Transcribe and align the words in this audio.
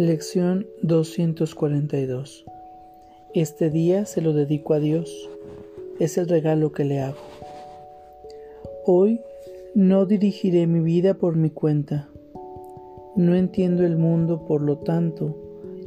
Lección 0.00 0.66
242 0.80 2.46
Este 3.34 3.68
día 3.68 4.06
se 4.06 4.22
lo 4.22 4.32
dedico 4.32 4.72
a 4.72 4.80
Dios. 4.80 5.28
Es 5.98 6.16
el 6.16 6.26
regalo 6.26 6.72
que 6.72 6.86
le 6.86 7.00
hago. 7.00 7.18
Hoy 8.86 9.20
no 9.74 10.06
dirigiré 10.06 10.66
mi 10.66 10.80
vida 10.80 11.12
por 11.12 11.36
mi 11.36 11.50
cuenta. 11.50 12.08
No 13.14 13.34
entiendo 13.34 13.84
el 13.84 13.98
mundo, 13.98 14.46
por 14.46 14.62
lo 14.62 14.78
tanto, 14.78 15.36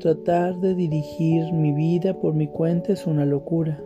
tratar 0.00 0.60
de 0.60 0.74
dirigir 0.74 1.50
mi 1.54 1.72
vida 1.72 2.20
por 2.20 2.34
mi 2.34 2.48
cuenta 2.48 2.92
es 2.92 3.06
una 3.06 3.24
locura. 3.24 3.82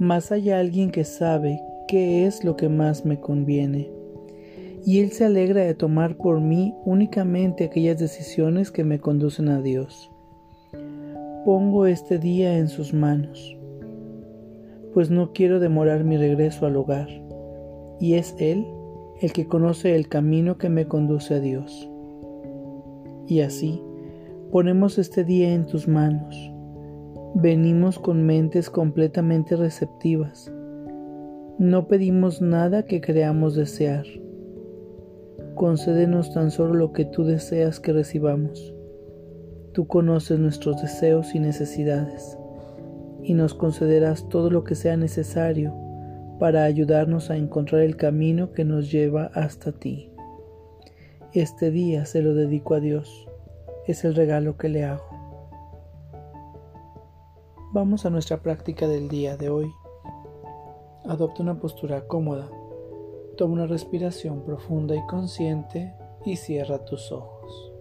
Mas 0.00 0.32
hay 0.32 0.50
alguien 0.50 0.90
que 0.90 1.04
sabe 1.04 1.62
qué 1.86 2.26
es 2.26 2.42
lo 2.42 2.56
que 2.56 2.68
más 2.68 3.04
me 3.04 3.20
conviene 3.20 3.95
y 4.86 5.00
Él 5.00 5.10
se 5.10 5.24
alegra 5.24 5.62
de 5.62 5.74
tomar 5.74 6.16
por 6.16 6.40
mí 6.40 6.72
únicamente 6.84 7.64
aquellas 7.64 7.98
decisiones 7.98 8.70
que 8.70 8.84
me 8.84 9.00
conducen 9.00 9.48
a 9.48 9.60
Dios. 9.60 10.12
Pongo 11.44 11.86
este 11.86 12.20
día 12.20 12.56
en 12.56 12.68
sus 12.68 12.94
manos, 12.94 13.58
pues 14.94 15.10
no 15.10 15.32
quiero 15.32 15.58
demorar 15.58 16.04
mi 16.04 16.16
regreso 16.16 16.66
al 16.66 16.76
hogar, 16.76 17.08
y 17.98 18.14
es 18.14 18.36
Él 18.38 18.64
el 19.20 19.32
que 19.32 19.48
conoce 19.48 19.96
el 19.96 20.06
camino 20.06 20.56
que 20.56 20.68
me 20.68 20.86
conduce 20.86 21.34
a 21.34 21.40
Dios. 21.40 21.90
Y 23.26 23.40
así, 23.40 23.82
ponemos 24.52 24.98
este 24.98 25.24
día 25.24 25.52
en 25.52 25.66
tus 25.66 25.88
manos. 25.88 26.52
Venimos 27.34 27.98
con 27.98 28.24
mentes 28.24 28.70
completamente 28.70 29.56
receptivas. 29.56 30.52
No 31.58 31.88
pedimos 31.88 32.40
nada 32.40 32.84
que 32.84 33.00
creamos 33.00 33.56
desear 33.56 34.06
concédenos 35.56 36.34
tan 36.34 36.50
solo 36.50 36.74
lo 36.74 36.92
que 36.92 37.06
tú 37.06 37.24
deseas 37.24 37.80
que 37.80 37.92
recibamos. 37.92 38.74
Tú 39.72 39.88
conoces 39.88 40.38
nuestros 40.38 40.80
deseos 40.80 41.34
y 41.34 41.40
necesidades, 41.40 42.38
y 43.22 43.32
nos 43.32 43.54
concederás 43.54 44.28
todo 44.28 44.50
lo 44.50 44.64
que 44.64 44.74
sea 44.74 44.96
necesario 44.96 45.74
para 46.38 46.64
ayudarnos 46.64 47.30
a 47.30 47.36
encontrar 47.36 47.80
el 47.80 47.96
camino 47.96 48.52
que 48.52 48.64
nos 48.64 48.92
lleva 48.92 49.30
hasta 49.34 49.72
ti. 49.72 50.12
Este 51.32 51.70
día 51.70 52.04
se 52.04 52.20
lo 52.20 52.34
dedico 52.34 52.74
a 52.74 52.80
Dios, 52.80 53.26
es 53.86 54.04
el 54.04 54.14
regalo 54.14 54.58
que 54.58 54.68
le 54.68 54.84
hago. 54.84 55.08
Vamos 57.72 58.04
a 58.04 58.10
nuestra 58.10 58.42
práctica 58.42 58.86
del 58.86 59.08
día 59.08 59.38
de 59.38 59.48
hoy. 59.48 59.70
Adopta 61.06 61.42
una 61.42 61.58
postura 61.58 62.06
cómoda 62.06 62.46
Toma 63.36 63.52
una 63.52 63.66
respiración 63.66 64.42
profunda 64.42 64.96
y 64.96 65.04
consciente 65.06 65.94
y 66.24 66.36
cierra 66.36 66.84
tus 66.86 67.12
ojos. 67.12 67.72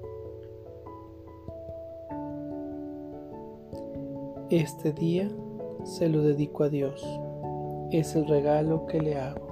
Este 4.50 4.92
día 4.92 5.30
se 5.86 6.10
lo 6.10 6.22
dedico 6.22 6.66
a 6.66 6.70
Dios. 6.70 7.04
Es 7.92 8.16
el 8.16 8.28
regalo 8.28 8.86
que 8.86 9.02
le 9.02 9.16
hago. 9.16 9.45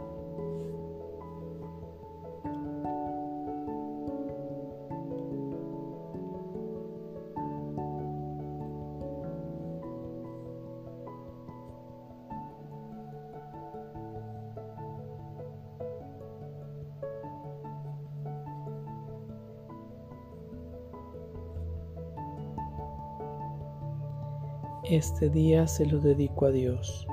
Este 24.90 25.30
día 25.30 25.66
se 25.66 25.86
lo 25.86 26.00
dedico 26.00 26.46
a 26.46 26.52
Dios. 26.52 27.08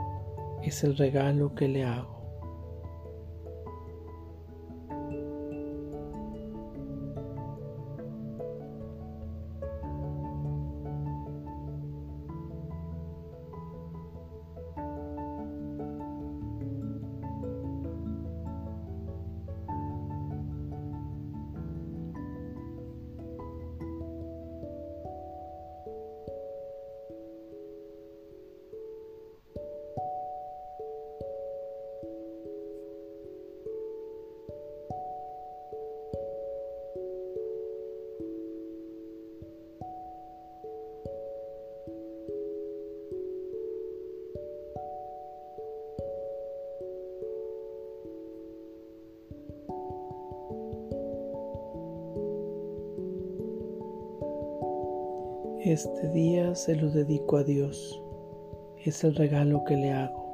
Es 0.60 0.82
el 0.82 0.97
regalo 0.97 1.54
que 1.54 1.69
le 1.69 1.84
hago. 1.84 2.19
Este 55.65 56.09
día 56.09 56.54
se 56.54 56.75
lo 56.75 56.88
dedico 56.88 57.37
a 57.37 57.44
Dios. 57.44 58.03
Es 58.82 59.04
el 59.04 59.15
regalo 59.15 59.62
que 59.66 59.76
le 59.76 59.93
hago. 59.93 60.29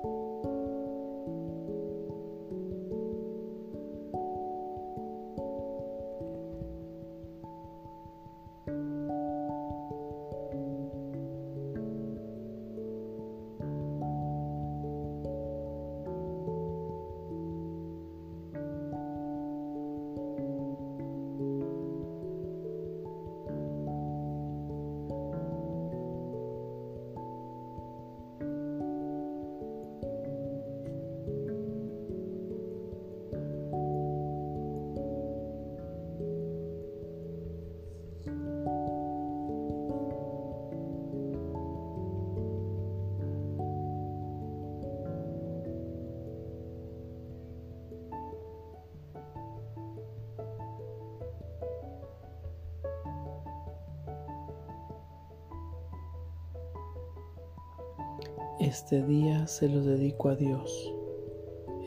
Este 58.59 59.03
día 59.03 59.47
se 59.47 59.69
lo 59.69 59.83
dedico 59.83 60.31
a 60.31 60.35
Dios. 60.35 60.91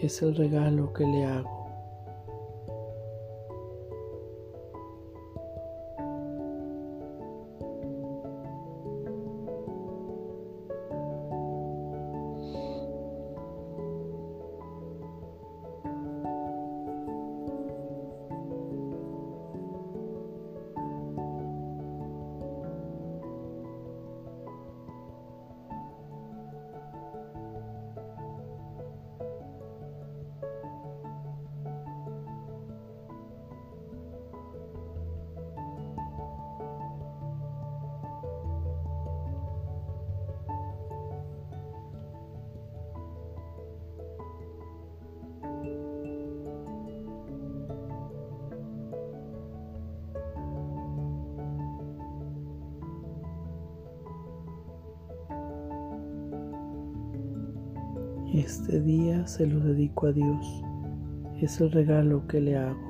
Es 0.04 0.22
el 0.22 0.36
regalo 0.36 0.94
que 0.94 1.04
le 1.04 1.26
hago. 1.26 1.59
Este 58.40 58.80
día 58.80 59.28
se 59.28 59.46
lo 59.46 59.60
dedico 59.60 60.08
a 60.08 60.14
Dios. 60.14 60.64
Es 61.42 61.60
el 61.60 61.74
regalo 61.74 62.26
que 62.26 62.40
le 62.40 62.56
hago. 62.56 62.89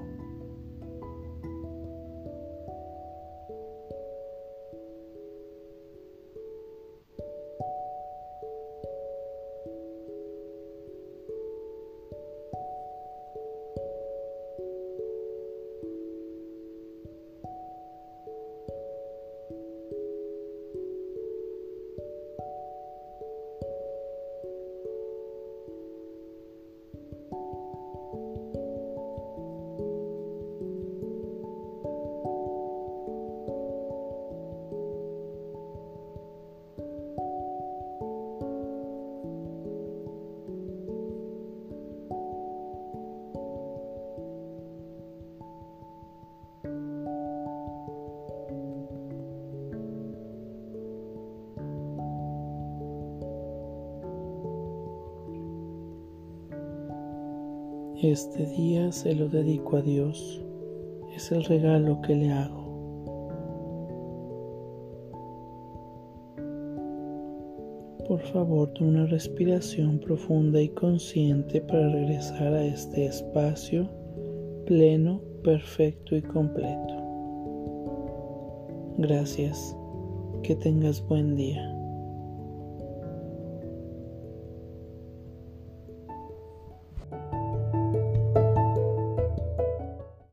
Este 58.01 58.45
día 58.45 58.93
se 58.93 59.13
lo 59.13 59.27
dedico 59.27 59.75
a 59.75 59.81
Dios. 59.81 60.41
Es 61.13 61.33
el 61.33 61.43
regalo 61.43 61.99
que 62.01 62.15
le 62.15 62.31
hago. 62.31 62.69
Por 68.07 68.21
favor, 68.21 68.69
tome 68.69 68.91
una 68.91 69.05
respiración 69.07 69.99
profunda 69.99 70.61
y 70.61 70.69
consciente 70.69 71.59
para 71.59 71.89
regresar 71.89 72.53
a 72.53 72.63
este 72.63 73.05
espacio 73.05 73.89
pleno, 74.65 75.21
perfecto 75.43 76.15
y 76.15 76.21
completo. 76.21 76.95
Gracias. 78.97 79.75
Que 80.43 80.55
tengas 80.55 81.05
buen 81.05 81.35
día. 81.35 81.78